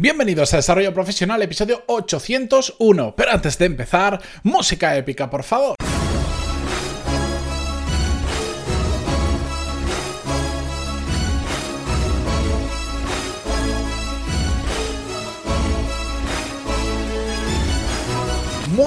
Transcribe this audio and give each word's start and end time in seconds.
Bienvenidos 0.00 0.54
a 0.54 0.58
Desarrollo 0.58 0.94
Profesional, 0.94 1.42
episodio 1.42 1.82
801. 1.88 3.16
Pero 3.16 3.32
antes 3.32 3.58
de 3.58 3.66
empezar, 3.66 4.20
música 4.44 4.96
épica, 4.96 5.28
por 5.28 5.42
favor. 5.42 5.74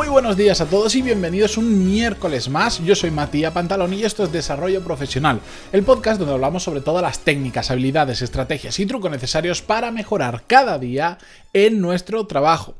Muy 0.01 0.09
buenos 0.09 0.35
días 0.35 0.59
a 0.61 0.65
todos 0.65 0.95
y 0.95 1.03
bienvenidos 1.03 1.59
un 1.59 1.85
miércoles 1.85 2.49
más. 2.49 2.83
Yo 2.83 2.95
soy 2.95 3.11
Matías 3.11 3.53
Pantalón 3.53 3.93
y 3.93 4.03
esto 4.03 4.23
es 4.23 4.31
Desarrollo 4.31 4.83
Profesional, 4.83 5.39
el 5.71 5.83
podcast 5.83 6.17
donde 6.17 6.33
hablamos 6.33 6.63
sobre 6.63 6.81
todas 6.81 7.03
las 7.03 7.19
técnicas, 7.19 7.69
habilidades, 7.69 8.23
estrategias 8.23 8.79
y 8.79 8.87
trucos 8.87 9.11
necesarios 9.11 9.61
para 9.61 9.91
mejorar 9.91 10.45
cada 10.47 10.79
día 10.79 11.19
en 11.53 11.81
nuestro 11.81 12.25
trabajo. 12.25 12.73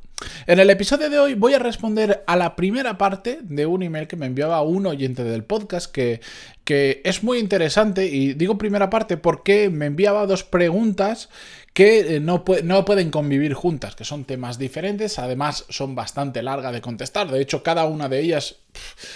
En 0.47 0.59
el 0.59 0.71
episodio 0.71 1.11
de 1.11 1.19
hoy 1.19 1.35
voy 1.35 1.53
a 1.53 1.59
responder 1.59 2.23
a 2.25 2.35
la 2.35 2.55
primera 2.55 2.97
parte 2.97 3.37
de 3.43 3.67
un 3.67 3.83
email 3.83 4.07
que 4.07 4.15
me 4.15 4.25
enviaba 4.25 4.61
un 4.63 4.87
oyente 4.87 5.23
del 5.23 5.43
podcast 5.43 5.91
que, 5.91 6.21
que 6.63 7.01
es 7.05 7.23
muy 7.23 7.37
interesante 7.37 8.07
y 8.07 8.33
digo 8.33 8.57
primera 8.57 8.89
parte 8.89 9.17
porque 9.17 9.69
me 9.69 9.85
enviaba 9.85 10.25
dos 10.25 10.43
preguntas 10.43 11.29
que 11.73 12.15
eh, 12.15 12.19
no, 12.19 12.43
no, 12.63 12.85
pueden 12.85 13.11
convivir 13.11 13.53
juntas, 13.53 13.95
que 13.95 14.03
son 14.03 14.25
temas 14.25 14.57
diferentes, 14.57 15.19
además 15.19 15.65
son 15.69 15.95
bastante 15.95 16.43
largas 16.43 16.73
de 16.73 16.81
contestar, 16.81 17.31
de 17.31 17.41
hecho 17.41 17.63
cada 17.63 17.85
una 17.85 18.09
de 18.09 18.19
ellas, 18.19 18.57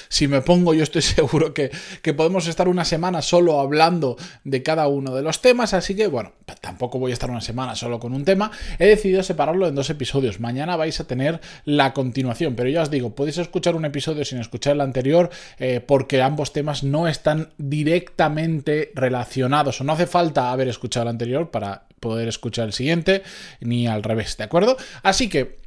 si 0.09 0.27
me 0.27 0.41
pongo 0.41 0.73
yo 0.73 0.83
estoy 0.83 1.01
seguro 1.01 1.53
que, 1.53 1.71
podemos 2.15 2.47
estar 2.47 2.67
una 2.67 2.85
semana 2.85 3.21
solo 3.21 3.59
hablando 3.59 4.15
de 4.43 4.63
cada 4.63 4.87
uno 4.87 5.13
de 5.13 5.21
los 5.21 5.41
temas, 5.41 5.73
así 5.73 5.95
que 5.95 6.07
bueno, 6.07 6.33
tampoco 6.61 6.99
voy 6.99 7.11
a 7.11 7.13
estar 7.13 7.29
una 7.29 7.41
semana 7.41 7.75
solo 7.75 7.99
con 7.99 8.13
un 8.13 8.23
tema, 8.23 8.51
he 8.79 8.87
decidido 8.87 9.21
separarlo 9.23 9.67
en 9.67 9.75
dos 9.75 9.89
episodios, 9.89 10.39
mañana 10.39 10.75
vais 10.75 10.99
a 10.99 11.07
tener 11.07 11.41
la 11.65 11.93
continuación, 11.93 12.55
pero 12.55 12.69
ya 12.69 12.81
os 12.81 12.91
digo, 12.91 13.15
podéis 13.15 13.37
escuchar 13.37 13.75
un 13.75 13.85
episodio 13.85 14.23
sin 14.23 14.39
escuchar 14.39 14.73
el 14.73 14.81
anterior 14.81 15.29
eh, 15.59 15.81
porque 15.85 16.21
ambos 16.21 16.53
temas 16.53 16.83
no 16.83 17.07
están 17.07 17.49
directamente 17.57 18.91
relacionados 18.95 19.81
o 19.81 19.83
no 19.83 19.93
hace 19.93 20.07
falta 20.07 20.51
haber 20.51 20.67
escuchado 20.67 21.03
el 21.03 21.09
anterior 21.09 21.51
para 21.51 21.85
poder 21.99 22.27
escuchar 22.27 22.67
el 22.67 22.73
siguiente, 22.73 23.23
ni 23.61 23.87
al 23.87 24.03
revés, 24.03 24.37
¿de 24.37 24.43
acuerdo? 24.43 24.77
Así 25.01 25.27
que 25.27 25.57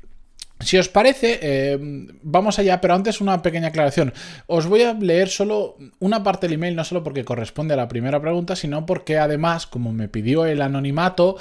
si 0.60 0.76
os 0.76 0.88
parece, 0.88 1.38
eh, 1.40 1.78
vamos 2.22 2.58
allá, 2.58 2.80
pero 2.80 2.94
antes 2.94 3.20
una 3.20 3.42
pequeña 3.42 3.68
aclaración. 3.68 4.12
Os 4.46 4.66
voy 4.66 4.82
a 4.82 4.92
leer 4.94 5.28
solo 5.28 5.76
una 6.00 6.22
parte 6.22 6.46
del 6.46 6.54
email, 6.54 6.74
no 6.74 6.84
solo 6.84 7.04
porque 7.04 7.24
corresponde 7.24 7.74
a 7.74 7.76
la 7.76 7.88
primera 7.88 8.20
pregunta, 8.20 8.56
sino 8.56 8.84
porque 8.84 9.18
además, 9.18 9.66
como 9.66 9.92
me 9.92 10.08
pidió 10.08 10.46
el 10.46 10.60
anonimato, 10.62 11.36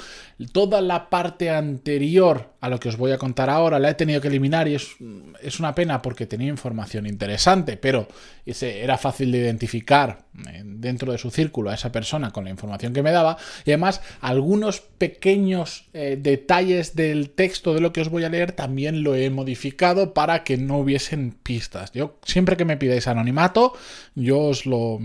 toda 0.52 0.80
la 0.80 1.10
parte 1.10 1.50
anterior 1.50 2.54
a 2.60 2.68
lo 2.68 2.80
que 2.80 2.88
os 2.88 2.96
voy 2.96 3.12
a 3.12 3.18
contar 3.18 3.50
ahora 3.50 3.78
la 3.78 3.90
he 3.90 3.94
tenido 3.94 4.20
que 4.20 4.28
eliminar 4.28 4.66
y 4.66 4.74
es, 4.74 4.96
es 5.40 5.60
una 5.60 5.74
pena 5.74 6.02
porque 6.02 6.26
tenía 6.26 6.48
información 6.48 7.06
interesante, 7.06 7.76
pero 7.76 8.08
ese, 8.44 8.82
era 8.82 8.98
fácil 8.98 9.30
de 9.30 9.38
identificar 9.38 10.24
eh, 10.48 10.62
dentro 10.64 11.12
de 11.12 11.18
su 11.18 11.30
círculo 11.30 11.70
a 11.70 11.74
esa 11.74 11.92
persona 11.92 12.32
con 12.32 12.44
la 12.44 12.50
información 12.50 12.92
que 12.92 13.02
me 13.02 13.12
daba 13.12 13.36
y 13.64 13.70
además 13.70 14.00
algunos 14.20 14.80
pequeños 14.80 15.88
eh, 15.92 16.18
detalles 16.20 16.96
del 16.96 17.30
texto 17.30 17.74
de 17.74 17.80
lo 17.80 17.92
que 17.92 18.00
os 18.00 18.08
voy 18.08 18.24
a 18.24 18.28
leer 18.28 18.52
también 18.52 19.02
lo 19.04 19.07
he 19.14 19.30
modificado 19.30 20.14
para 20.14 20.44
que 20.44 20.56
no 20.56 20.78
hubiesen 20.78 21.32
pistas. 21.32 21.92
Yo 21.92 22.16
siempre 22.24 22.56
que 22.56 22.64
me 22.64 22.76
pidáis 22.76 23.08
anonimato, 23.08 23.72
yo 24.14 24.40
os 24.40 24.66
lo 24.66 25.00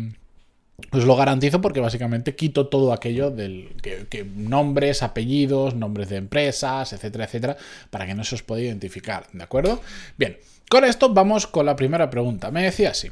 os 0.91 1.05
lo 1.05 1.15
garantizo 1.15 1.61
porque 1.61 1.79
básicamente 1.79 2.35
quito 2.35 2.67
todo 2.67 2.93
aquello 2.93 3.31
del 3.31 3.69
que, 3.81 4.25
nombres, 4.35 5.03
apellidos, 5.03 5.75
nombres 5.75 6.09
de 6.09 6.17
empresas, 6.17 6.93
etcétera, 6.93 7.25
etcétera, 7.25 7.57
para 7.89 8.05
que 8.05 8.15
no 8.15 8.23
se 8.23 8.35
os 8.35 8.43
pueda 8.43 8.61
identificar, 8.61 9.27
¿de 9.31 9.43
acuerdo? 9.43 9.81
Bien, 10.17 10.37
con 10.69 10.83
esto 10.83 11.13
vamos 11.13 11.45
con 11.45 11.65
la 11.65 11.75
primera 11.75 12.09
pregunta. 12.09 12.49
Me 12.49 12.63
decía 12.63 12.89
así, 12.89 13.11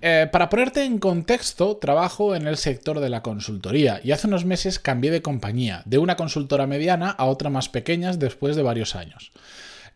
eh, 0.00 0.28
para 0.32 0.48
ponerte 0.48 0.84
en 0.84 0.98
contexto, 0.98 1.76
trabajo 1.76 2.34
en 2.34 2.46
el 2.46 2.56
sector 2.56 3.00
de 3.00 3.10
la 3.10 3.22
consultoría 3.22 4.00
y 4.02 4.12
hace 4.12 4.26
unos 4.26 4.44
meses 4.44 4.78
cambié 4.78 5.10
de 5.10 5.22
compañía, 5.22 5.82
de 5.84 5.98
una 5.98 6.16
consultora 6.16 6.66
mediana 6.66 7.10
a 7.10 7.26
otra 7.26 7.50
más 7.50 7.68
pequeña 7.68 8.12
después 8.12 8.56
de 8.56 8.62
varios 8.62 8.96
años. 8.96 9.32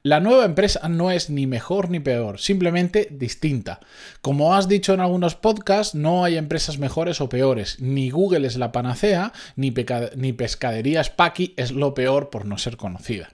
La 0.03 0.21
nueva 0.21 0.45
empresa 0.45 0.89
no 0.89 1.11
es 1.11 1.31
ni 1.31 1.47
mejor 1.47 1.91
ni 1.91 2.01
peor, 2.01 2.39
simplemente 2.39 3.09
distinta. 3.11 3.81
Como 4.21 4.55
has 4.55 4.69
dicho 4.69 4.95
en 4.95 5.01
algunos 5.01 5.35
podcasts, 5.35 5.95
no 5.95 6.25
hay 6.25 6.37
empresas 6.37 6.79
mejores 6.79 7.21
o 7.21 7.29
peores. 7.29 7.81
Ni 7.81 8.11
Google 8.11 8.47
es 8.47 8.57
la 8.57 8.73
panacea, 8.73 9.33
ni, 9.57 9.75
ni 10.17 10.33
Pescadería 10.33 11.03
Spaki 11.03 11.55
es 11.57 11.73
lo 11.73 11.95
peor 11.95 12.31
por 12.31 12.47
no 12.47 12.59
ser 12.59 12.77
conocida. 12.77 13.31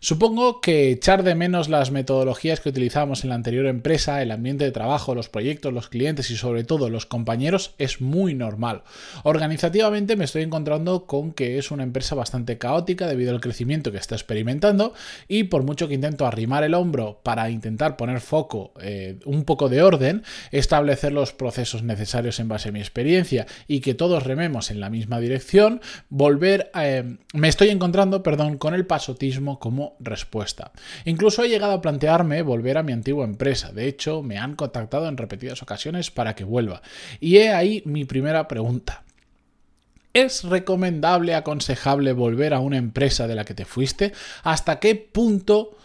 Supongo 0.00 0.60
que 0.60 0.90
echar 0.90 1.22
de 1.22 1.34
menos 1.34 1.68
las 1.68 1.90
metodologías 1.90 2.60
que 2.60 2.68
utilizamos 2.68 3.24
en 3.24 3.30
la 3.30 3.36
anterior 3.36 3.66
empresa, 3.66 4.22
el 4.22 4.30
ambiente 4.30 4.64
de 4.64 4.72
trabajo, 4.72 5.14
los 5.14 5.28
proyectos, 5.28 5.72
los 5.72 5.88
clientes 5.88 6.30
y 6.30 6.36
sobre 6.36 6.64
todo 6.64 6.90
los 6.90 7.06
compañeros 7.06 7.74
es 7.78 8.00
muy 8.00 8.34
normal. 8.34 8.82
Organizativamente 9.22 10.16
me 10.16 10.24
estoy 10.24 10.42
encontrando 10.42 11.06
con 11.06 11.32
que 11.32 11.58
es 11.58 11.70
una 11.70 11.82
empresa 11.82 12.14
bastante 12.14 12.58
caótica 12.58 13.06
debido 13.06 13.32
al 13.32 13.40
crecimiento 13.40 13.92
que 13.92 13.98
está 13.98 14.14
experimentando 14.14 14.94
y 15.28 15.44
por 15.44 15.62
mucho 15.62 15.88
que 15.88 15.94
intento 15.94 16.26
arrimar 16.26 16.64
el 16.64 16.74
hombro 16.74 17.20
para 17.22 17.50
intentar 17.50 17.96
poner 17.96 18.20
foco, 18.20 18.72
eh, 18.80 19.18
un 19.24 19.44
poco 19.44 19.68
de 19.68 19.82
orden, 19.82 20.22
establecer 20.50 21.12
los 21.12 21.32
procesos 21.32 21.82
necesarios 21.82 22.40
en 22.40 22.48
base 22.48 22.68
a 22.68 22.72
mi 22.72 22.80
experiencia 22.80 23.46
y 23.66 23.80
que 23.80 23.94
todos 23.94 24.24
rememos 24.24 24.70
en 24.70 24.80
la 24.80 24.90
misma 24.90 25.20
dirección, 25.20 25.80
volver, 26.08 26.70
eh, 26.74 27.16
me 27.32 27.48
estoy 27.48 27.70
encontrando, 27.70 28.22
perdón, 28.22 28.58
con 28.58 28.74
el 28.74 28.86
pasotismo 28.86 29.58
como 29.58 29.81
respuesta. 30.00 30.72
Incluso 31.04 31.42
he 31.42 31.48
llegado 31.48 31.72
a 31.72 31.82
plantearme 31.82 32.42
volver 32.42 32.78
a 32.78 32.82
mi 32.82 32.92
antigua 32.92 33.24
empresa. 33.24 33.72
De 33.72 33.86
hecho, 33.86 34.22
me 34.22 34.38
han 34.38 34.56
contactado 34.56 35.08
en 35.08 35.16
repetidas 35.16 35.62
ocasiones 35.62 36.10
para 36.10 36.34
que 36.34 36.44
vuelva. 36.44 36.82
Y 37.20 37.38
he 37.38 37.52
ahí 37.52 37.82
mi 37.84 38.04
primera 38.04 38.48
pregunta. 38.48 39.02
¿Es 40.14 40.44
recomendable, 40.44 41.34
aconsejable 41.34 42.12
volver 42.12 42.52
a 42.52 42.60
una 42.60 42.76
empresa 42.76 43.26
de 43.26 43.34
la 43.34 43.44
que 43.44 43.54
te 43.54 43.64
fuiste? 43.64 44.12
¿Hasta 44.42 44.78
qué 44.78 44.94
punto 44.94 45.76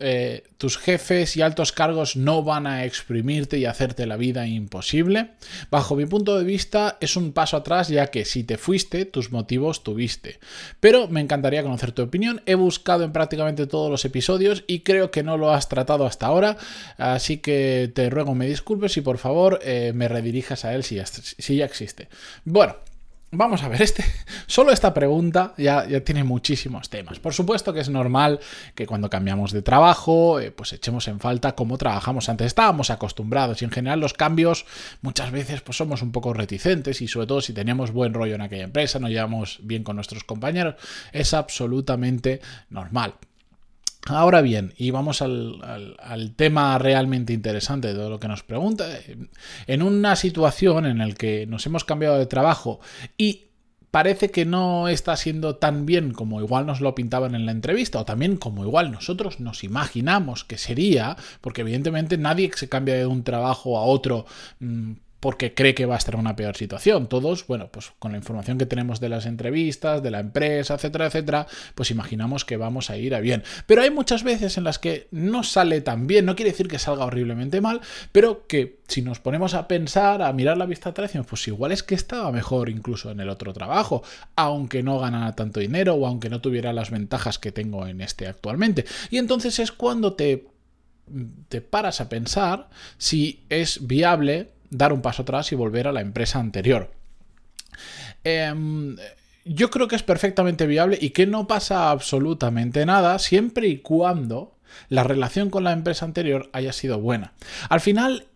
eh, 0.00 0.44
tus 0.58 0.76
jefes 0.78 1.36
y 1.36 1.42
altos 1.42 1.72
cargos 1.72 2.16
no 2.16 2.42
van 2.42 2.66
a 2.66 2.84
exprimirte 2.84 3.58
y 3.58 3.66
hacerte 3.66 4.06
la 4.06 4.16
vida 4.16 4.46
imposible? 4.46 5.30
Bajo 5.70 5.96
mi 5.96 6.06
punto 6.06 6.38
de 6.38 6.44
vista 6.44 6.98
es 7.00 7.16
un 7.16 7.32
paso 7.32 7.56
atrás 7.56 7.88
ya 7.88 8.08
que 8.08 8.24
si 8.24 8.44
te 8.44 8.58
fuiste, 8.58 9.04
tus 9.04 9.32
motivos 9.32 9.82
tuviste. 9.82 10.38
Pero 10.80 11.08
me 11.08 11.20
encantaría 11.20 11.62
conocer 11.62 11.92
tu 11.92 12.02
opinión. 12.02 12.42
He 12.46 12.54
buscado 12.54 13.04
en 13.04 13.12
prácticamente 13.12 13.66
todos 13.66 13.90
los 13.90 14.04
episodios 14.04 14.64
y 14.66 14.80
creo 14.80 15.10
que 15.10 15.22
no 15.22 15.36
lo 15.36 15.52
has 15.52 15.68
tratado 15.68 16.06
hasta 16.06 16.26
ahora, 16.26 16.56
así 16.98 17.38
que 17.38 17.90
te 17.94 18.10
ruego 18.10 18.34
me 18.34 18.46
disculpes 18.46 18.96
y 18.96 19.00
por 19.00 19.18
favor 19.18 19.60
eh, 19.62 19.92
me 19.94 20.08
redirijas 20.08 20.64
a 20.64 20.74
él 20.74 20.82
si 20.82 20.98
si 21.04 21.56
ya 21.56 21.64
existe. 21.64 22.08
Bueno, 22.44 22.76
Vamos 23.36 23.62
a 23.62 23.68
ver, 23.68 23.82
este, 23.82 24.04
solo 24.46 24.70
esta 24.70 24.94
pregunta 24.94 25.54
ya, 25.58 25.86
ya, 25.86 26.02
tiene 26.02 26.22
muchísimos 26.22 26.88
temas. 26.88 27.18
Por 27.18 27.34
supuesto 27.34 27.72
que 27.72 27.80
es 27.80 27.88
normal 27.88 28.38
que 28.74 28.86
cuando 28.86 29.10
cambiamos 29.10 29.52
de 29.52 29.62
trabajo, 29.62 30.38
eh, 30.38 30.52
pues 30.52 30.72
echemos 30.72 31.08
en 31.08 31.18
falta 31.18 31.54
cómo 31.54 31.76
trabajamos 31.76 32.28
antes. 32.28 32.46
Estábamos 32.46 32.90
acostumbrados 32.90 33.60
y 33.60 33.64
en 33.64 33.72
general 33.72 34.00
los 34.00 34.12
cambios 34.12 34.66
muchas 35.02 35.32
veces 35.32 35.60
pues 35.62 35.76
somos 35.76 36.02
un 36.02 36.12
poco 36.12 36.32
reticentes 36.32 37.02
y 37.02 37.08
sobre 37.08 37.26
todo 37.26 37.40
si 37.40 37.52
teníamos 37.52 37.90
buen 37.90 38.14
rollo 38.14 38.36
en 38.36 38.42
aquella 38.42 38.64
empresa, 38.64 38.98
nos 38.98 39.10
llevamos 39.10 39.58
bien 39.62 39.82
con 39.82 39.96
nuestros 39.96 40.24
compañeros, 40.24 40.76
es 41.12 41.34
absolutamente 41.34 42.40
normal. 42.70 43.14
Ahora 44.06 44.42
bien, 44.42 44.74
y 44.76 44.90
vamos 44.90 45.22
al, 45.22 46.34
tema 46.36 46.78
realmente 46.78 47.32
interesante 47.32 47.88
de 47.88 47.94
todo 47.94 48.10
lo 48.10 48.20
que 48.20 48.28
nos 48.28 48.42
pregunta. 48.42 48.86
En 49.66 49.82
una 49.82 50.14
situación 50.16 50.84
en 50.84 50.98
la 50.98 51.10
que 51.12 51.46
nos 51.46 51.64
hemos 51.64 51.84
cambiado 51.84 52.18
de 52.18 52.26
trabajo 52.26 52.80
y 53.16 53.46
parece 53.90 54.30
que 54.30 54.44
no 54.44 54.88
está 54.88 55.16
siendo 55.16 55.56
tan 55.56 55.86
bien 55.86 56.12
como 56.12 56.40
igual 56.40 56.66
nos 56.66 56.80
lo 56.80 56.94
pintaban 56.94 57.34
en 57.34 57.46
la 57.46 57.52
entrevista 57.52 58.00
o 58.00 58.04
también 58.04 58.36
como 58.36 58.64
igual 58.64 58.90
nosotros 58.90 59.38
nos 59.40 59.62
imaginamos 59.62 60.44
que 60.44 60.58
sería, 60.58 61.16
porque 61.40 61.60
evidentemente 61.60 62.18
nadie 62.18 62.50
se 62.56 62.68
cambia 62.68 62.96
de 62.96 63.06
un 63.06 63.22
trabajo 63.22 63.78
a 63.78 63.84
otro 63.84 64.26
mm, 64.58 64.94
porque 65.24 65.54
cree 65.54 65.74
que 65.74 65.86
va 65.86 65.94
a 65.94 65.96
estar 65.96 66.16
en 66.16 66.20
una 66.20 66.36
peor 66.36 66.54
situación. 66.54 67.08
Todos, 67.08 67.46
bueno, 67.46 67.70
pues 67.72 67.92
con 67.98 68.12
la 68.12 68.18
información 68.18 68.58
que 68.58 68.66
tenemos 68.66 69.00
de 69.00 69.08
las 69.08 69.24
entrevistas, 69.24 70.02
de 70.02 70.10
la 70.10 70.20
empresa, 70.20 70.74
etcétera, 70.74 71.06
etcétera, 71.06 71.46
pues 71.74 71.90
imaginamos 71.90 72.44
que 72.44 72.58
vamos 72.58 72.90
a 72.90 72.98
ir 72.98 73.14
a 73.14 73.20
bien. 73.20 73.42
Pero 73.66 73.80
hay 73.80 73.90
muchas 73.90 74.22
veces 74.22 74.58
en 74.58 74.64
las 74.64 74.78
que 74.78 75.08
no 75.12 75.42
sale 75.42 75.80
tan 75.80 76.06
bien, 76.06 76.26
no 76.26 76.36
quiere 76.36 76.50
decir 76.50 76.68
que 76.68 76.78
salga 76.78 77.06
horriblemente 77.06 77.62
mal, 77.62 77.80
pero 78.12 78.46
que 78.46 78.80
si 78.86 79.00
nos 79.00 79.18
ponemos 79.18 79.54
a 79.54 79.66
pensar, 79.66 80.20
a 80.20 80.30
mirar 80.34 80.58
la 80.58 80.66
vista 80.66 80.90
atrás, 80.90 81.12
pues 81.26 81.48
igual 81.48 81.72
es 81.72 81.82
que 81.82 81.94
estaba 81.94 82.30
mejor 82.30 82.68
incluso 82.68 83.10
en 83.10 83.18
el 83.18 83.30
otro 83.30 83.54
trabajo, 83.54 84.02
aunque 84.36 84.82
no 84.82 84.98
ganara 84.98 85.34
tanto 85.34 85.58
dinero 85.58 85.94
o 85.94 86.06
aunque 86.06 86.28
no 86.28 86.42
tuviera 86.42 86.74
las 86.74 86.90
ventajas 86.90 87.38
que 87.38 87.50
tengo 87.50 87.86
en 87.86 88.02
este 88.02 88.26
actualmente. 88.26 88.84
Y 89.08 89.16
entonces 89.16 89.58
es 89.58 89.72
cuando 89.72 90.12
te 90.12 90.48
te 91.48 91.60
paras 91.60 92.00
a 92.00 92.08
pensar 92.08 92.70
si 92.96 93.44
es 93.50 93.86
viable 93.86 94.54
dar 94.76 94.92
un 94.92 95.02
paso 95.02 95.22
atrás 95.22 95.52
y 95.52 95.54
volver 95.54 95.88
a 95.88 95.92
la 95.92 96.00
empresa 96.00 96.38
anterior. 96.38 96.90
Em, 98.24 98.96
yo 99.44 99.70
creo 99.70 99.88
que 99.88 99.96
es 99.96 100.02
perfectamente 100.02 100.66
viable 100.66 100.98
y 101.00 101.10
que 101.10 101.26
no 101.26 101.46
pasa 101.46 101.90
absolutamente 101.90 102.84
nada 102.86 103.18
siempre 103.18 103.68
y 103.68 103.78
cuando 103.78 104.56
la 104.88 105.04
relación 105.04 105.50
con 105.50 105.64
la 105.64 105.72
empresa 105.72 106.04
anterior 106.04 106.48
haya 106.52 106.72
sido 106.72 106.98
buena. 106.98 107.32
Al 107.68 107.80
final, 107.80 108.26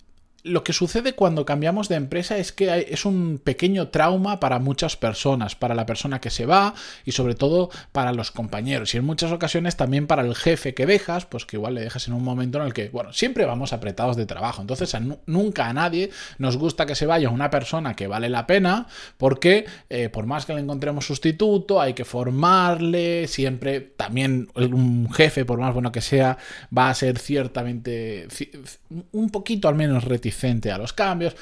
lo 0.45 0.63
que 0.63 0.73
sucede 0.73 1.15
cuando 1.15 1.45
cambiamos 1.45 1.89
de 1.89 1.97
empresa 1.97 2.39
es 2.39 2.53
que 2.53 2.87
es 2.91 3.05
un 3.05 3.41
pequeño 3.43 3.89
trauma 3.89 4.39
para 4.39 4.59
muchas 4.59 4.97
personas, 4.97 5.57
para 5.57 5.75
la 5.75 5.85
persona 5.85 6.21
que 6.21 6.31
se 6.31 6.47
va 6.47 6.75
y 7.05 7.13
sobre 7.13 7.35
todo 7.35 7.71
para 7.93 8.13
los 8.13 8.31
compañeros. 8.31 8.95
Y 8.95 8.99
en 8.99 9.05
muchas 9.05 9.33
ocasiones 9.33 9.77
también 9.77 10.07
para 10.07 10.23
el 10.23 10.35
jefe 10.35 10.75
que 10.75 10.87
dejas, 10.87 11.27
pues 11.27 11.45
que 11.45 11.57
igual 11.57 11.75
le 11.75 11.81
dejas 11.81 12.07
en 12.07 12.15
un 12.15 12.23
momento 12.23 12.59
en 12.59 12.67
el 12.67 12.73
que, 12.73 12.89
bueno, 12.89 13.13
siempre 13.13 13.45
vamos 13.47 13.73
apretados 13.73 14.17
de 14.17 14.27
trabajo, 14.27 14.63
entonces 14.63 14.97
nunca 15.27 15.69
a 15.69 15.73
nadie 15.73 16.11
nos 16.39 16.57
gusta 16.57 16.87
que 16.87 16.95
se 16.95 17.07
vaya 17.07 17.31
una 17.31 17.51
persona 17.51 17.95
que 17.95 18.07
vale 18.07 18.29
la 18.29 18.47
pena 18.47 18.87
porque 19.17 19.67
eh, 19.91 20.09
por 20.09 20.27
más 20.27 20.47
que 20.47 20.55
le 20.55 20.61
encontremos 20.61 21.07
sustituto, 21.07 21.81
hay 21.81 21.95
que 21.95 22.05
formarle, 22.05 23.27
siempre 23.27 23.81
también 23.81 24.49
un 24.55 25.11
jefe, 25.13 25.45
por 25.45 25.59
más 25.59 25.75
bueno 25.75 25.91
que 25.91 26.01
sea, 26.01 26.39
va 26.77 26.91
a 26.91 26.95
ser 26.95 27.19
ciertamente 27.19 28.29
un 29.13 29.31
poquito 29.31 29.69
al 29.69 29.75
menos 29.75 30.05
a 30.73 30.79
los 30.79 30.93
cambios. 30.93 31.37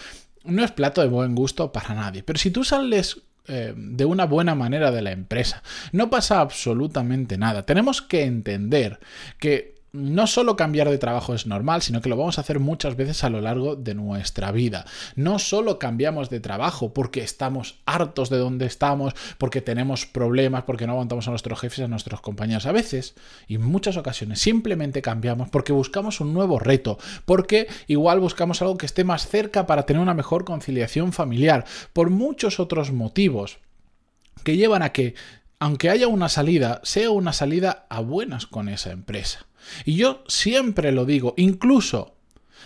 No 0.45 0.65
es 0.65 0.73
plato 0.73 1.01
de 1.01 1.09
buen 1.09 1.35
gusto 1.35 1.73
para 1.73 1.95
nadie. 1.95 2.23
Pero 2.23 2.39
si 2.39 2.51
tú 2.51 2.65
sales 2.65 3.21
eh, 3.49 3.75
de 3.77 4.05
una 4.05 4.27
buena 4.27 4.55
manera 4.55 4.91
de 4.91 5.03
la 5.03 5.13
empresa, 5.13 5.63
no 5.93 6.11
pasa 6.11 6.41
absolutamente 6.41 7.39
nada. 7.39 7.65
Tenemos 7.65 8.03
que 8.03 8.25
entender 8.25 8.99
que 9.39 9.76
no 9.97 10.27
solo 10.27 10.57
cambiar 10.57 10.91
de 10.91 10.99
trabajo 10.99 11.35
es 11.35 11.47
normal, 11.47 11.83
sino 11.83 12.01
que 12.01 12.09
lo 12.09 12.17
vamos 12.17 12.39
a 12.39 12.43
hacer 12.43 12.61
muchas 12.61 12.97
veces 12.97 13.25
a 13.25 13.31
lo 13.31 13.41
largo 13.41 13.77
de 13.77 13.95
nuestra 13.95 14.53
vida. 14.53 14.85
No 15.15 15.39
solo 15.39 15.79
cambiamos 15.79 16.31
de 16.31 16.41
trabajo 16.41 16.93
porque 16.93 17.21
estamos 17.21 17.79
hartos 17.87 18.31
de 18.31 18.39
donde 18.39 18.67
estamos, 18.67 19.15
porque 19.39 19.61
tenemos 19.61 20.07
problemas, 20.07 20.65
porque 20.65 20.87
no 20.87 20.93
aguantamos 20.93 21.27
a 21.27 21.31
nuestros 21.31 21.61
jefes, 21.61 21.81
a 21.81 21.89
nuestros 21.89 22.21
compañeros. 22.21 22.67
A 22.67 22.73
veces, 22.73 23.15
y 23.49 23.57
en 23.57 23.63
muchas 23.63 23.97
ocasiones, 23.97 24.41
simplemente 24.41 25.03
cambiamos 25.03 25.49
porque 25.49 25.73
buscamos 25.73 26.21
un 26.21 26.35
nuevo 26.35 26.59
reto, 26.59 26.99
porque 27.25 27.67
igual 27.87 28.21
buscamos 28.21 28.63
algo 28.63 28.77
que 28.77 28.87
esté 28.87 29.05
más 29.05 29.27
cerca 29.29 29.67
para 29.67 29.85
tener 29.85 30.03
una 30.03 30.15
mejor 30.15 30.45
conciliación 30.45 31.13
familiar, 31.13 31.65
por 31.93 32.11
muchos 32.11 32.61
otros 32.61 32.93
motivos 32.93 33.59
que 34.45 34.57
llevan 34.57 34.83
a 34.83 34.91
que 34.91 35.15
aunque 35.59 35.89
haya 35.89 36.09
una 36.09 36.29
salida, 36.29 36.81
sea 36.85 37.11
una 37.11 37.33
salida 37.33 37.87
a 37.89 38.01
buenas 38.01 38.47
con 38.47 38.69
esa 38.69 38.93
empresa. 38.93 39.47
Y 39.85 39.97
yo 39.97 40.25
siempre 40.27 40.93
lo 40.93 41.05
digo, 41.05 41.35
incluso 41.37 42.17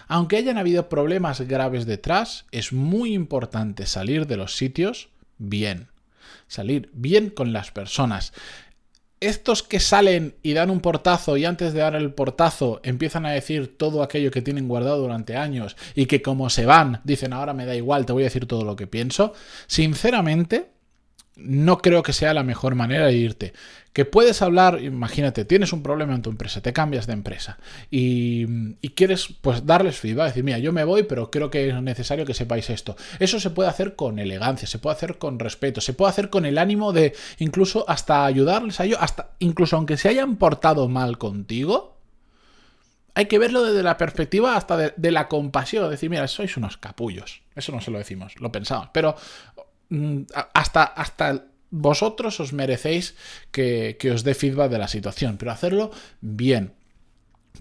aunque 0.08 0.36
hayan 0.36 0.58
habido 0.58 0.88
problemas 0.88 1.40
graves 1.42 1.86
detrás, 1.86 2.46
es 2.50 2.72
muy 2.72 3.14
importante 3.14 3.86
salir 3.86 4.26
de 4.26 4.36
los 4.36 4.56
sitios 4.56 5.08
bien. 5.38 5.86
Salir 6.48 6.90
bien 6.92 7.30
con 7.30 7.52
las 7.52 7.70
personas. 7.70 8.32
Estos 9.20 9.62
que 9.62 9.78
salen 9.78 10.34
y 10.42 10.54
dan 10.54 10.70
un 10.70 10.80
portazo 10.80 11.36
y 11.36 11.44
antes 11.44 11.72
de 11.74 11.80
dar 11.80 11.94
el 11.94 12.12
portazo 12.12 12.80
empiezan 12.82 13.24
a 13.24 13.30
decir 13.30 13.76
todo 13.76 14.02
aquello 14.02 14.32
que 14.32 14.42
tienen 14.42 14.66
guardado 14.66 14.98
durante 14.98 15.36
años 15.36 15.76
y 15.94 16.06
que 16.06 16.22
como 16.22 16.50
se 16.50 16.66
van 16.66 17.02
dicen 17.04 17.32
ahora 17.32 17.52
me 17.52 17.66
da 17.66 17.76
igual, 17.76 18.04
te 18.04 18.12
voy 18.12 18.24
a 18.24 18.26
decir 18.26 18.46
todo 18.46 18.64
lo 18.64 18.74
que 18.74 18.88
pienso, 18.88 19.32
sinceramente 19.68 20.70
no 21.36 21.78
creo 21.78 22.02
que 22.02 22.12
sea 22.12 22.34
la 22.34 22.42
mejor 22.42 22.74
manera 22.74 23.06
de 23.06 23.14
irte. 23.14 23.52
Que 23.92 24.04
puedes 24.04 24.40
hablar, 24.40 24.80
imagínate, 24.82 25.44
tienes 25.44 25.72
un 25.72 25.82
problema 25.82 26.14
en 26.14 26.22
tu 26.22 26.30
empresa, 26.30 26.60
te 26.60 26.72
cambias 26.72 27.08
de 27.08 27.12
empresa 27.12 27.58
y, 27.90 28.74
quieres 28.94 29.34
pues 29.40 29.66
darles 29.66 29.98
feedback, 29.98 30.28
decir, 30.28 30.44
mira, 30.44 30.58
yo 30.58 30.72
me 30.72 30.84
voy, 30.84 31.02
pero 31.02 31.30
creo 31.30 31.50
que 31.50 31.68
es 31.68 31.82
necesario 31.82 32.24
que 32.24 32.34
sepáis 32.34 32.70
esto. 32.70 32.96
Eso 33.18 33.40
se 33.40 33.50
puede 33.50 33.68
hacer 33.68 33.96
con 33.96 34.18
elegancia, 34.18 34.68
se 34.68 34.78
puede 34.78 34.94
hacer 34.94 35.18
con 35.18 35.38
respeto, 35.38 35.80
se 35.80 35.92
puede 35.92 36.10
hacer 36.10 36.30
con 36.30 36.44
el 36.46 36.58
ánimo 36.58 36.92
de 36.92 37.14
incluso 37.38 37.84
hasta 37.88 38.24
ayudarles 38.24 38.78
a 38.78 38.84
ellos, 38.84 38.98
hasta 39.00 39.30
incluso 39.40 39.76
aunque 39.76 39.96
se 39.96 40.08
hayan 40.08 40.36
portado 40.36 40.88
mal 40.88 41.18
contigo, 41.18 41.96
hay 43.14 43.26
que 43.26 43.40
verlo 43.40 43.64
desde 43.64 43.82
la 43.82 43.96
perspectiva 43.96 44.56
hasta 44.56 44.76
de, 44.76 44.94
de, 44.96 45.10
la 45.10 45.26
compasión. 45.26 45.90
Decir, 45.90 46.08
mira, 46.10 46.28
sois 46.28 46.56
unos 46.56 46.76
capullos. 46.76 47.42
Eso 47.56 47.72
no 47.72 47.80
se 47.80 47.90
lo 47.90 47.98
decimos, 47.98 48.38
lo 48.40 48.52
pensamos. 48.52 48.90
Pero 48.92 49.16
hasta, 50.54 50.84
hasta 50.84 51.46
vosotros 51.70 52.40
os 52.40 52.52
merecéis 52.52 53.14
que, 53.50 53.96
que 53.98 54.10
os 54.10 54.24
dé 54.24 54.34
feedback 54.34 54.70
de 54.70 54.78
la 54.78 54.88
situación, 54.88 55.36
pero 55.38 55.52
hacerlo 55.52 55.90
bien. 56.20 56.74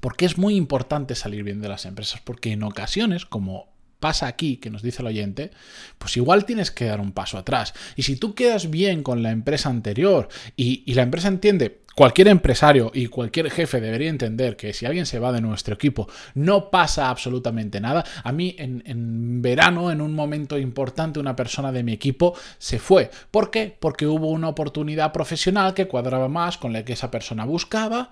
Porque 0.02 0.26
es 0.26 0.38
muy 0.38 0.56
importante 0.56 1.16
salir 1.16 1.44
bien 1.44 1.62
de 1.62 1.70
las 1.70 1.86
empresas, 1.86 2.22
porque 2.22 2.52
en 2.52 2.64
ocasiones, 2.64 3.26
como 3.26 3.68
pasa 4.00 4.28
aquí, 4.28 4.58
que 4.58 4.70
nos 4.70 4.82
dice 4.82 5.02
el 5.02 5.08
oyente, 5.08 5.52
pues 5.98 6.18
igual 6.18 6.46
tienes 6.46 6.72
que 6.72 6.86
dar 6.86 7.00
un 7.00 7.12
paso 7.12 7.38
atrás. 7.38 7.74
Y 7.96 8.04
si 8.04 8.16
tú 8.16 8.34
quedas 8.36 8.70
bien 8.70 9.04
con 9.04 9.24
la 9.24 9.32
empresa 9.32 9.70
anterior 9.70 10.30
y, 10.56 10.84
y 10.86 10.94
la 10.94 11.04
empresa 11.04 11.28
entiende 11.28 11.80
Cualquier 12.00 12.30
empresario 12.30 12.92
y 12.94 13.08
cualquier 13.08 13.52
jefe 13.52 13.82
debería 13.82 14.10
entender 14.10 14.56
que 14.56 14.72
si 14.72 14.86
alguien 14.86 15.06
se 15.06 15.20
va 15.20 15.34
de 15.34 15.42
nuestro 15.42 15.74
equipo 15.74 16.08
no 16.34 16.70
pasa 16.70 17.10
absolutamente 17.10 17.82
nada. 17.82 18.06
A 18.24 18.32
mí 18.32 18.56
en, 18.58 19.42
verano, 19.42 19.92
en 19.92 20.00
un 20.00 20.14
momento 20.14 20.58
importante, 20.58 21.20
una 21.20 21.36
persona 21.36 21.74
de 21.74 21.84
mi 21.84 21.92
equipo 21.92 22.36
se 22.58 22.80
fue. 22.80 23.12
¿Por 23.32 23.52
qué? 23.52 23.76
Porque 23.78 24.08
hubo 24.08 24.30
una 24.30 24.48
oportunidad 24.48 25.12
profesional 25.12 25.74
que 25.74 25.90
cuadraba 25.90 26.30
más 26.30 26.58
con 26.58 26.72
la 26.72 26.86
que 26.86 26.94
esa 26.94 27.12
persona 27.12 27.44
buscaba 27.44 28.12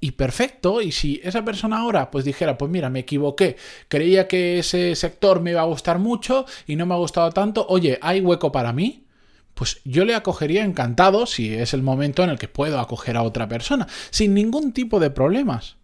y 0.00 0.12
perfecto. 0.12 0.80
Y 0.80 0.92
si 0.92 1.20
esa 1.22 1.44
persona 1.44 1.78
ahora 1.78 2.10
pues 2.10 2.24
dijera, 2.24 2.58
pues 2.58 2.70
mira, 2.70 2.90
me 2.90 3.00
equivoqué, 3.00 3.56
creía 3.88 4.28
que 4.28 4.58
ese 4.60 4.94
sector 4.94 5.40
me 5.40 5.50
iba 5.50 5.60
a 5.62 5.66
gustar 5.66 5.98
mucho 5.98 6.46
y 6.66 6.76
no 6.76 6.86
me 6.86 6.94
ha 6.94 6.98
gustado 6.98 7.30
tanto, 7.30 7.66
oye, 7.68 7.98
¿hay 8.02 8.20
hueco 8.20 8.52
para 8.52 8.72
mí? 8.72 9.04
pues 9.58 9.80
yo 9.84 10.04
le 10.04 10.14
acogería 10.14 10.62
encantado 10.62 11.26
si 11.26 11.52
es 11.52 11.74
el 11.74 11.82
momento 11.82 12.22
en 12.22 12.30
el 12.30 12.38
que 12.38 12.46
puedo 12.46 12.78
acoger 12.78 13.16
a 13.16 13.24
otra 13.24 13.48
persona, 13.48 13.88
sin 14.10 14.32
ningún 14.32 14.72
tipo 14.72 15.00
de 15.00 15.10
problemas. 15.10 15.78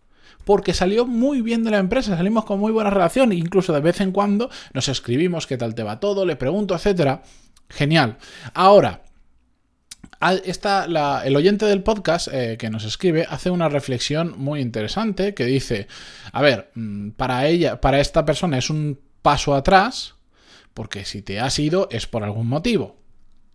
Porque 0.44 0.72
salió 0.72 1.06
muy 1.06 1.43
bien 1.43 1.64
de 1.64 1.72
la 1.72 1.78
empresa, 1.78 2.16
salimos 2.16 2.44
con 2.44 2.61
muy 2.61 2.70
buena 2.70 2.90
relación, 2.90 3.32
incluso 3.32 3.72
de 3.72 3.81
vez 3.81 4.00
en 4.00 4.12
cuando 4.12 4.49
nos 4.75 4.88
escribimos 4.88 5.49
qué 5.49 5.56
tal 5.56 5.75
te 5.75 5.82
va 5.82 5.99
todo, 5.99 6.25
le 6.25 6.37
pregunto, 6.37 6.76
etcétera. 6.76 7.22
Genial. 7.69 8.19
Ahora, 8.52 9.02
el 10.32 11.37
oyente 11.37 11.67
del 11.67 11.82
podcast 11.82 12.29
eh, 12.32 12.56
que 12.59 12.71
nos 12.71 12.85
escribe 12.85 13.26
hace 13.29 13.50
una 13.50 13.69
reflexión 13.69 14.35
muy 14.38 14.61
interesante 14.61 15.35
que 15.35 15.44
dice, 15.44 15.87
a 16.32 16.41
ver, 16.43 16.71
mm, 16.75 17.11
para 17.11 17.47
ella, 17.47 17.81
para 17.81 18.00
esta 18.00 18.25
persona 18.25 18.59
es 18.59 18.71
un 18.71 19.00
paso 19.23 19.55
atrás, 19.55 20.15
porque 20.73 21.05
si 21.05 21.23
te 21.23 21.41
has 21.41 21.59
ido 21.59 21.88
es 21.91 22.06
por 22.06 22.25
algún 22.25 22.49
motivo. 22.49 22.97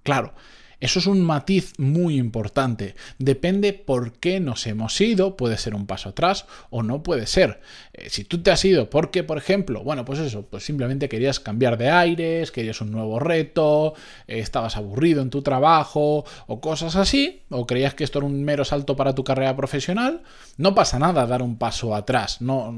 Claro, 0.03 0.33
eso 0.79 0.99
es 0.99 1.07
un 1.07 1.21
matiz 1.21 1.73
muy 1.77 2.17
importante. 2.17 2.95
Depende 3.17 3.73
por 3.73 4.13
qué 4.13 4.39
nos 4.39 4.65
hemos 4.67 4.99
ido, 5.01 5.35
puede 5.35 5.57
ser 5.57 5.75
un 5.75 5.85
paso 5.85 6.09
atrás 6.09 6.45
o 6.69 6.83
no 6.83 7.03
puede 7.03 7.27
ser. 7.27 7.59
Eh, 7.93 8.09
si 8.09 8.23
tú 8.23 8.41
te 8.41 8.51
has 8.51 8.63
ido 8.63 8.89
porque, 8.89 9.23
por 9.23 9.37
ejemplo, 9.37 9.83
bueno, 9.83 10.05
pues 10.05 10.19
eso, 10.19 10.43
pues 10.43 10.63
simplemente 10.63 11.09
querías 11.09 11.39
cambiar 11.39 11.77
de 11.77 11.89
aires, 11.89 12.51
querías 12.51 12.81
un 12.81 12.91
nuevo 12.91 13.19
reto, 13.19 13.93
eh, 14.27 14.39
estabas 14.39 14.77
aburrido 14.77 15.21
en 15.21 15.29
tu 15.29 15.41
trabajo 15.41 16.25
o 16.47 16.61
cosas 16.61 16.95
así, 16.95 17.41
o 17.49 17.67
creías 17.67 17.93
que 17.93 18.03
esto 18.03 18.19
era 18.19 18.27
un 18.27 18.43
mero 18.43 18.63
salto 18.63 18.95
para 18.95 19.15
tu 19.15 19.23
carrera 19.23 19.55
profesional, 19.55 20.23
no 20.57 20.75
pasa 20.75 20.99
nada 20.99 21.27
dar 21.27 21.41
un 21.41 21.57
paso 21.57 21.93
atrás, 21.95 22.41
no 22.41 22.73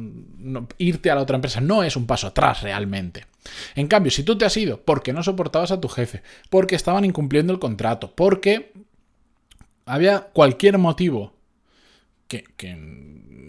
irte 0.77 1.11
a 1.11 1.15
la 1.15 1.21
otra 1.21 1.35
empresa 1.35 1.61
no 1.61 1.83
es 1.83 1.95
un 1.95 2.05
paso 2.07 2.27
atrás 2.27 2.61
realmente. 2.61 3.30
En 3.75 3.87
cambio, 3.87 4.11
si 4.11 4.23
tú 4.23 4.37
te 4.37 4.45
has 4.45 4.55
ido 4.57 4.81
porque 4.81 5.13
no 5.13 5.23
soportabas 5.23 5.71
a 5.71 5.81
tu 5.81 5.87
jefe, 5.87 6.21
porque 6.49 6.75
estaban 6.75 7.05
incumpliendo 7.05 7.53
el 7.53 7.59
contrato, 7.59 8.13
porque 8.15 8.73
había 9.85 10.21
cualquier 10.21 10.77
motivo 10.77 11.33
que, 12.27 12.45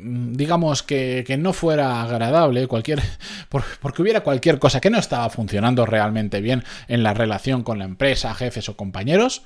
digamos 0.02 0.82
que, 0.82 1.36
no 1.38 1.52
fuera 1.52 2.02
agradable, 2.02 2.66
cualquier, 2.66 3.00
porque 3.80 4.02
hubiera 4.02 4.22
cualquier 4.22 4.58
cosa 4.58 4.80
que 4.80 4.90
no 4.90 4.98
estaba 4.98 5.30
funcionando 5.30 5.86
realmente 5.86 6.40
bien 6.40 6.64
en 6.88 7.02
la 7.02 7.14
relación 7.14 7.62
con 7.62 7.78
la 7.78 7.84
empresa, 7.84 8.34
jefes 8.34 8.68
o 8.68 8.76
compañeros, 8.76 9.42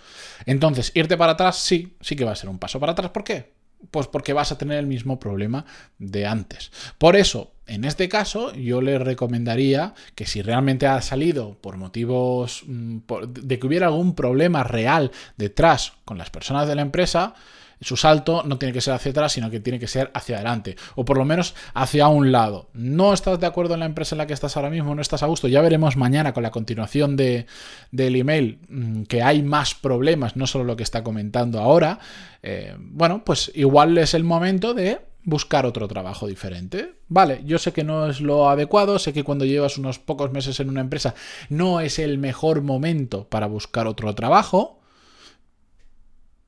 entonces 0.46 0.92
irte 0.94 1.16
para 1.16 1.32
atrás 1.32 1.58
sí, 1.58 1.96
sí 2.00 2.16
que 2.16 2.24
va 2.24 2.32
a 2.32 2.36
ser 2.36 2.48
un 2.48 2.58
paso 2.58 2.80
para 2.80 2.92
atrás. 2.92 3.10
¿Por 3.10 3.24
qué? 3.24 3.52
Pues 3.90 4.06
porque 4.06 4.32
vas 4.32 4.52
a 4.52 4.58
tener 4.58 4.78
el 4.78 4.86
mismo 4.86 5.20
problema 5.20 5.66
de 5.98 6.26
antes. 6.26 6.72
Por 6.96 7.14
eso, 7.14 7.52
en 7.66 7.84
este 7.84 8.08
caso, 8.08 8.54
yo 8.54 8.80
le 8.80 8.98
recomendaría 8.98 9.94
que 10.14 10.26
si 10.26 10.40
realmente 10.40 10.86
ha 10.86 11.00
salido 11.02 11.56
por 11.60 11.76
motivos 11.76 12.62
mm, 12.66 12.98
de 13.28 13.58
que 13.58 13.66
hubiera 13.66 13.86
algún 13.86 14.14
problema 14.14 14.62
real 14.62 15.10
detrás 15.36 15.94
con 16.04 16.16
las 16.16 16.30
personas 16.30 16.68
de 16.68 16.76
la 16.76 16.82
empresa, 16.82 17.34
su 17.80 17.96
salto 17.96 18.42
no 18.44 18.58
tiene 18.58 18.72
que 18.72 18.80
ser 18.80 18.94
hacia 18.94 19.10
atrás, 19.10 19.32
sino 19.32 19.50
que 19.50 19.60
tiene 19.60 19.78
que 19.78 19.88
ser 19.88 20.10
hacia 20.14 20.36
adelante, 20.36 20.76
o 20.94 21.04
por 21.04 21.18
lo 21.18 21.24
menos 21.24 21.54
hacia 21.74 22.08
un 22.08 22.32
lado. 22.32 22.70
No 22.72 23.12
estás 23.12 23.38
de 23.38 23.46
acuerdo 23.46 23.74
en 23.74 23.80
la 23.80 23.86
empresa 23.86 24.14
en 24.14 24.18
la 24.18 24.26
que 24.26 24.32
estás 24.32 24.56
ahora 24.56 24.70
mismo, 24.70 24.94
no 24.94 25.02
estás 25.02 25.22
a 25.22 25.26
gusto, 25.26 25.48
ya 25.48 25.60
veremos 25.60 25.96
mañana 25.96 26.32
con 26.32 26.42
la 26.42 26.50
continuación 26.50 27.16
de, 27.16 27.46
del 27.90 28.16
email 28.16 28.60
mm, 28.68 29.02
que 29.02 29.22
hay 29.22 29.42
más 29.42 29.74
problemas, 29.74 30.36
no 30.36 30.46
solo 30.46 30.64
lo 30.64 30.76
que 30.76 30.84
está 30.84 31.02
comentando 31.02 31.60
ahora. 31.60 31.98
Eh, 32.42 32.74
bueno, 32.78 33.24
pues 33.24 33.50
igual 33.54 33.98
es 33.98 34.14
el 34.14 34.24
momento 34.24 34.72
de 34.72 35.00
buscar 35.26 35.66
otro 35.66 35.88
trabajo 35.88 36.26
diferente. 36.28 36.94
Vale, 37.08 37.42
yo 37.44 37.58
sé 37.58 37.72
que 37.72 37.84
no 37.84 38.08
es 38.08 38.20
lo 38.20 38.48
adecuado, 38.48 38.98
sé 38.98 39.12
que 39.12 39.24
cuando 39.24 39.44
llevas 39.44 39.76
unos 39.76 39.98
pocos 39.98 40.32
meses 40.32 40.58
en 40.60 40.70
una 40.70 40.80
empresa 40.80 41.14
no 41.50 41.80
es 41.80 41.98
el 41.98 42.16
mejor 42.16 42.62
momento 42.62 43.28
para 43.28 43.46
buscar 43.46 43.88
otro 43.88 44.14
trabajo, 44.14 44.80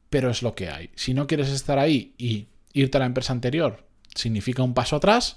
pero 0.09 0.31
es 0.31 0.43
lo 0.43 0.55
que 0.55 0.71
hay. 0.71 0.91
Si 0.95 1.13
no 1.13 1.27
quieres 1.27 1.49
estar 1.49 1.79
ahí 1.79 2.15
y 2.17 2.47
irte 2.73 2.97
a 2.97 3.01
la 3.01 3.07
empresa 3.07 3.33
anterior 3.33 3.85
significa 4.15 4.63
un 4.63 4.75
paso 4.75 4.97
atrás, 4.97 5.37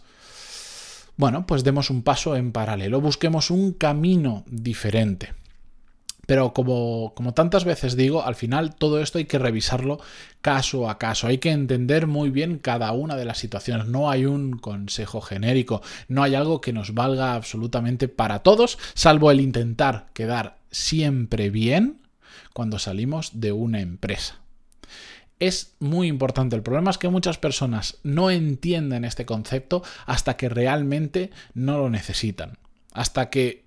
bueno, 1.18 1.46
pues 1.48 1.64
demos 1.64 1.90
un 1.90 2.04
paso 2.04 2.36
en 2.36 2.52
paralelo, 2.52 3.02
busquemos 3.02 3.50
un 3.50 3.74
camino 3.74 4.44
diferente. 4.48 5.34
Pero 6.26 6.54
como, 6.54 7.14
como, 7.16 7.34
tantas 7.34 7.66
veces 7.66 7.96
digo, 7.96 8.24
al 8.24 8.36
final 8.36 8.76
todo 8.76 9.02
esto 9.02 9.18
hay 9.18 9.26
que 9.26 9.40
revisarlo 9.40 10.00
caso 10.42 10.90
a 10.90 10.98
caso. 10.98 11.28
Hay 11.28 11.40
que 11.40 11.52
entender 11.52 12.08
muy 12.08 12.30
bien 12.30 12.58
cada 12.58 12.92
una 12.92 13.16
de 13.16 13.26
las 13.26 13.38
situaciones. 13.38 13.88
No 13.88 14.10
hay 14.10 14.26
un 14.26 14.58
consejo 14.58 15.22
genérico. 15.22 15.82
No 16.08 16.24
hay 16.24 16.36
algo 16.36 16.62
que 16.62 16.74
nos 16.74 16.94
valga 16.94 17.34
absolutamente 17.34 18.08
para 18.08 18.40
todos, 18.40 18.78
salvo 18.94 19.32
el 19.32 19.42
intentar 19.42 20.08
quedar 20.14 20.58
siempre 20.72 21.50
bien 21.50 22.02
cuando 22.54 22.80
salimos 22.80 23.40
de 23.40 23.52
una 23.52 23.82
empresa 23.82 24.42
es 25.42 25.74
muy 25.80 26.08
importante. 26.08 26.56
El 26.56 26.62
problema 26.62 26.92
es 26.92 27.00
que 27.00 27.10
muchas 27.10 27.40
personas 27.40 27.98
no 28.04 28.30
entienden 28.30 29.04
este 29.04 29.26
concepto 29.26 29.82
hasta 30.06 30.38
que 30.38 30.50
realmente 30.50 31.32
no 31.56 31.80
lo 31.80 31.90
necesitan. 31.90 32.60
Hasta 32.94 33.32
que 33.32 33.66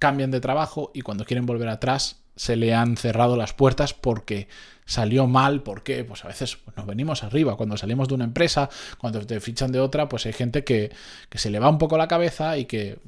cambian 0.00 0.32
de 0.32 0.40
trabajo 0.40 0.90
y 0.92 1.02
cuando 1.02 1.24
quieren 1.24 1.46
volver 1.46 1.68
atrás 1.68 2.24
se 2.34 2.56
le 2.56 2.74
han 2.74 2.96
cerrado 2.96 3.36
las 3.36 3.52
puertas 3.52 3.94
porque 3.94 4.48
salió 4.86 5.28
mal, 5.28 5.62
porque 5.62 6.02
pues 6.04 6.24
a 6.24 6.28
veces 6.28 6.58
nos 6.74 6.86
venimos 6.86 7.22
arriba, 7.22 7.56
cuando 7.56 7.76
salimos 7.76 8.08
de 8.08 8.14
una 8.14 8.24
empresa, 8.24 8.70
cuando 8.98 9.24
te 9.24 9.38
fichan 9.40 9.70
de 9.70 9.78
otra, 9.78 10.08
pues 10.08 10.26
hay 10.26 10.32
gente 10.32 10.64
que, 10.64 10.90
que 11.28 11.38
se 11.38 11.50
le 11.50 11.60
va 11.60 11.68
un 11.68 11.78
poco 11.78 11.98
la 11.98 12.08
cabeza 12.08 12.56
y 12.56 12.64
que, 12.64 12.98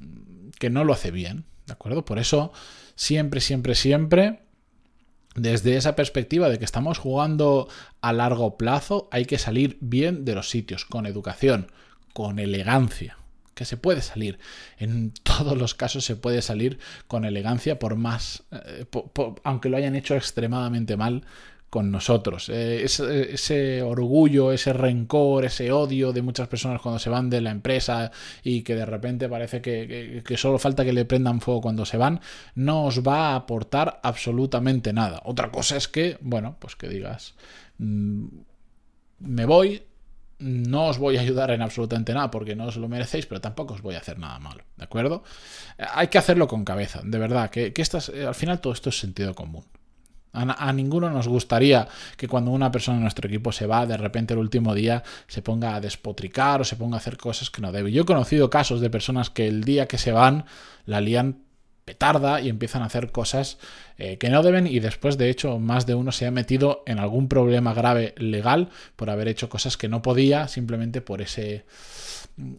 que 0.61 0.71
no 0.71 0.85
lo 0.85 0.93
hace 0.93 1.11
bien, 1.11 1.45
¿de 1.67 1.73
acuerdo? 1.73 2.05
Por 2.05 2.19
eso 2.19 2.53
siempre, 2.95 3.41
siempre, 3.41 3.75
siempre 3.75 4.43
desde 5.35 5.77
esa 5.77 5.97
perspectiva 5.97 6.51
de 6.51 6.59
que 6.59 6.67
estamos 6.67 6.99
jugando 6.99 7.69
a 8.03 8.13
largo 8.13 8.59
plazo, 8.59 9.09
hay 9.11 9.25
que 9.25 9.39
salir 9.39 9.79
bien 9.81 10.27
de 10.27 10.35
los 10.35 10.51
sitios, 10.51 10.85
con 10.85 11.07
educación, 11.07 11.73
con 12.13 12.39
elegancia. 12.39 13.17
Que 13.55 13.65
se 13.65 13.77
puede 13.77 14.01
salir. 14.01 14.39
En 14.79 15.13
todos 15.23 15.59
los 15.59 15.75
casos 15.75 16.05
se 16.05 16.17
puede 16.17 16.43
salir 16.43 16.79
con 17.07 17.25
elegancia, 17.25 17.79
por 17.79 17.97
más. 17.97 18.45
Eh, 18.51 18.87
aunque 19.45 19.69
lo 19.69 19.77
hayan 19.77 19.95
hecho 19.95 20.15
extremadamente 20.15 20.97
mal, 20.97 21.25
con 21.73 21.91
nosotros. 21.91 22.51
Eh, 22.51 22.85
ese, 22.85 23.81
orgullo, 23.81 24.53
ese 24.53 24.75
rencor, 24.75 25.47
ese 25.47 25.73
odio 25.73 26.13
de 26.13 26.21
muchas 26.21 26.47
personas 26.47 26.83
cuando 26.83 26.99
se 26.99 27.09
van 27.09 27.31
de 27.31 27.41
la 27.41 27.51
empresa 27.51 28.13
y 28.45 28.61
que 28.61 28.75
de 28.75 28.85
repente 28.85 29.27
parece 29.27 29.63
que, 29.63 30.23
solo 30.37 30.59
falta 30.59 30.85
que 30.85 30.93
le 30.93 31.07
prendan 31.07 31.41
fuego 31.41 31.63
cuando 31.63 31.87
se 31.87 31.97
van, 31.97 32.21
no 32.55 32.85
os 32.85 33.03
va 33.03 33.31
a 33.31 33.37
aportar 33.37 34.01
absolutamente 34.03 34.93
nada. 34.93 35.23
Otra 35.25 35.51
cosa 35.51 35.79
es 35.79 35.89
que, 35.89 36.19
bueno, 36.21 36.57
pues 36.59 36.77
que 36.77 36.91
digas, 36.91 37.37
mm, 37.79 38.27
me 39.21 39.47
voy, 39.47 39.83
no 40.43 40.87
os 40.89 40.99
voy 40.99 41.17
a 41.17 41.21
ayudar 41.21 41.51
en 41.51 41.63
absolutamente 41.63 42.13
nada 42.13 42.31
porque 42.31 42.57
no 42.57 42.67
os 42.67 42.77
lo 42.77 42.89
merecéis, 42.89 43.27
pero 43.27 43.41
tampoco 43.41 43.75
os 43.75 43.83
voy 43.83 43.95
a 43.95 43.99
hacer 43.99 44.19
nada 44.19 44.39
malo, 44.39 44.65
¿de 44.77 44.85
acuerdo? 44.85 45.23
Eh, 45.79 45.85
hay 45.95 46.09
que 46.09 46.19
hacerlo 46.19 46.49
con 46.49 46.65
cabeza, 46.65 47.01
de 47.05 47.19
verdad, 47.19 47.51
que, 47.51 47.73
que 47.73 47.83
eh, 47.83 48.27
al 48.27 48.35
final 48.35 48.61
todo 48.61 48.73
esto 48.73 48.89
es 48.89 48.99
sentido 48.99 49.35
común. 49.35 49.65
A, 50.35 50.73
ninguno 50.73 51.11
nos 51.11 51.29
gustaría 51.29 51.87
que 52.17 52.27
cuando 52.27 52.53
una 52.53 52.73
persona 52.73 52.97
en 52.97 53.03
nuestro 53.03 53.29
equipo 53.29 53.53
se 53.53 53.67
va, 53.67 53.85
de 53.85 53.99
repente 53.99 54.33
el 54.33 54.41
último 54.41 54.75
día 54.75 55.03
se 55.27 55.43
ponga 55.43 55.75
a 55.75 55.81
despotricar 55.81 56.63
o 56.63 56.65
se 56.65 56.77
ponga 56.77 56.97
a 56.97 57.01
hacer 57.01 57.19
cosas 57.19 57.51
que 57.51 57.61
no 57.61 57.71
debe. 57.71 57.93
Yo 57.93 58.03
he 58.03 58.07
conocido 58.07 58.49
casos 58.49 58.81
de 58.81 58.89
personas 58.89 59.29
que 59.29 59.47
el 59.47 59.63
día 59.63 59.87
que 59.87 59.99
se 59.99 60.11
van 60.11 60.47
la 60.87 61.03
lían 61.03 61.42
petarda 61.85 62.41
y 62.41 62.49
empiezan 62.49 62.83
a 62.83 62.87
hacer 62.87 63.11
cosas 63.11 63.59
eh, 63.99 64.19
que 64.19 64.31
no 64.31 64.43
deben 64.43 64.67
y 64.67 64.81
después 64.81 65.19
de 65.19 65.31
hecho 65.31 65.59
más 65.59 65.87
de 65.87 65.95
uno 65.95 66.13
se 66.13 66.27
ha 66.27 66.31
metido 66.31 66.83
en 66.87 66.99
algún 66.99 67.29
problema 67.29 67.75
grave 67.75 68.15
legal 68.17 68.71
por 68.97 69.11
haber 69.11 69.29
hecho 69.29 69.49
cosas 69.49 69.77
que 69.77 69.89
no 69.89 70.03
podía 70.03 70.49
simplemente 70.49 71.01
por 71.01 71.23
ese, 71.23 71.65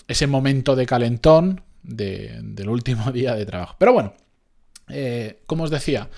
ese 0.07 0.27
momento 0.27 0.75
de 0.75 0.85
calentón 0.85 1.61
del 1.83 2.69
último 2.69 3.11
día 3.13 3.35
de 3.35 3.45
trabajo. 3.45 3.75
Pero 3.77 3.93
bueno, 3.93 4.13
eh, 4.89 5.41
como 5.45 5.63
os 5.63 5.69
decía, 5.69 6.09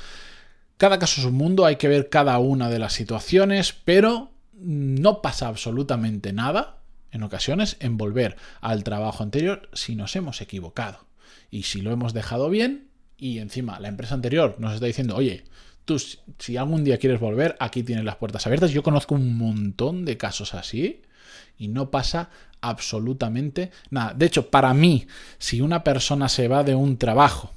cada 0.78 1.00
caso 1.00 1.22
es 1.22 1.28
un 1.28 1.36
mundo, 1.36 1.66
hay 1.66 1.78
que 1.78 1.88
ver 1.88 2.10
cada 2.10 2.38
una 2.40 2.70
de 2.70 2.80
las 2.80 2.94
situaciones, 2.94 3.74
pero 3.74 4.32
no 4.54 5.22
pasa 5.22 5.48
absolutamente 5.48 6.34
nada 6.34 6.80
en 7.12 7.24
ocasiones 7.24 7.78
en 7.80 7.98
volver 7.98 8.36
al 8.62 8.84
trabajo 8.84 9.24
anterior 9.24 9.70
si 9.74 9.96
nos 9.96 10.16
hemos 10.16 10.42
equivocado. 10.42 11.06
Y 11.50 11.64
si 11.64 11.82
lo 11.82 11.92
hemos 11.92 12.14
dejado 12.14 12.50
bien 12.50 12.90
y 13.18 13.40
encima 13.40 13.80
la 13.80 13.88
empresa 13.88 14.14
anterior 14.16 14.56
nos 14.60 14.74
está 14.74 14.86
diciendo, 14.86 15.16
oye, 15.16 15.44
tú 15.86 15.98
si 16.40 16.58
algún 16.58 16.84
día 16.84 16.98
quieres 16.98 17.20
volver, 17.20 17.56
aquí 17.60 17.84
tienes 17.84 18.06
las 18.06 18.16
puertas 18.18 18.46
abiertas. 18.46 18.72
Yo 18.72 18.84
conozco 18.84 19.16
un 19.16 19.38
montón 19.38 20.06
de 20.06 20.18
casos 20.18 20.54
así 20.54 21.02
y 21.58 21.68
no 21.68 21.92
pasa 21.92 22.30
absolutamente 22.62 23.72
nada. 23.90 24.14
De 24.14 24.26
hecho, 24.26 24.50
para 24.50 24.74
mí, 24.74 25.08
si 25.38 25.62
una 25.62 25.84
persona 25.84 26.28
se 26.30 26.48
va 26.48 26.64
de 26.64 26.76
un 26.76 26.98
trabajo 26.98 27.52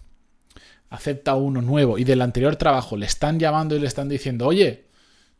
acepta 0.90 1.34
uno 1.34 1.60
nuevo 1.60 1.98
y 1.98 2.04
del 2.04 2.22
anterior 2.22 2.56
trabajo 2.56 2.96
le 2.96 3.06
están 3.06 3.38
llamando 3.38 3.76
y 3.76 3.80
le 3.80 3.86
están 3.86 4.08
diciendo, 4.08 4.46
oye, 4.46 4.86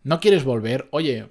¿no 0.02 0.20
quieres 0.20 0.44
volver? 0.44 0.88
Oye, 0.90 1.28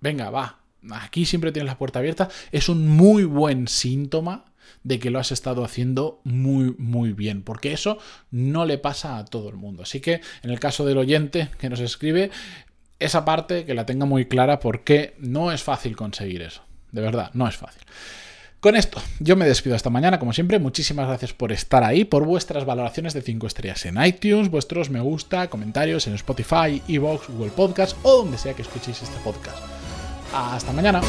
venga, 0.00 0.30
va, 0.30 0.60
aquí 0.90 1.26
siempre 1.26 1.52
tienes 1.52 1.68
la 1.68 1.78
puerta 1.78 1.98
abierta, 1.98 2.28
es 2.52 2.68
un 2.68 2.86
muy 2.88 3.24
buen 3.24 3.68
síntoma 3.68 4.44
de 4.82 4.98
que 4.98 5.10
lo 5.10 5.18
has 5.18 5.32
estado 5.32 5.64
haciendo 5.64 6.20
muy, 6.24 6.74
muy 6.78 7.12
bien, 7.12 7.42
porque 7.42 7.72
eso 7.72 7.98
no 8.30 8.66
le 8.66 8.78
pasa 8.78 9.18
a 9.18 9.24
todo 9.24 9.48
el 9.48 9.56
mundo. 9.56 9.82
Así 9.82 10.00
que 10.00 10.20
en 10.42 10.50
el 10.50 10.60
caso 10.60 10.84
del 10.84 10.98
oyente 10.98 11.48
que 11.58 11.70
nos 11.70 11.80
escribe, 11.80 12.30
esa 12.98 13.24
parte 13.24 13.64
que 13.64 13.74
la 13.74 13.86
tenga 13.86 14.06
muy 14.06 14.26
clara 14.26 14.60
porque 14.60 15.14
no 15.18 15.52
es 15.52 15.62
fácil 15.62 15.96
conseguir 15.96 16.42
eso. 16.42 16.62
De 16.92 17.00
verdad, 17.00 17.30
no 17.34 17.46
es 17.46 17.56
fácil. 17.56 17.82
Con 18.60 18.74
esto, 18.74 19.00
yo 19.20 19.36
me 19.36 19.46
despido 19.46 19.76
esta 19.76 19.88
mañana, 19.88 20.18
como 20.18 20.32
siempre. 20.32 20.58
Muchísimas 20.58 21.06
gracias 21.06 21.32
por 21.32 21.52
estar 21.52 21.84
ahí, 21.84 22.04
por 22.04 22.24
vuestras 22.24 22.64
valoraciones 22.64 23.14
de 23.14 23.22
5 23.22 23.46
estrellas 23.46 23.86
en 23.86 24.02
iTunes, 24.04 24.50
vuestros 24.50 24.90
me 24.90 25.00
gusta, 25.00 25.48
comentarios 25.48 26.08
en 26.08 26.14
Spotify, 26.14 26.82
Evox, 26.88 27.28
Google 27.28 27.52
Podcast 27.52 27.96
o 28.02 28.16
donde 28.16 28.36
sea 28.36 28.54
que 28.54 28.62
escuchéis 28.62 29.00
este 29.00 29.18
podcast. 29.22 29.58
Hasta 30.34 30.72
mañana. 30.72 31.00